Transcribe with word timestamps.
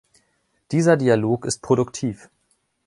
Dieser 0.71 0.97
Dialog 0.97 1.45
ist 1.45 1.61
produktiv. 1.61 2.31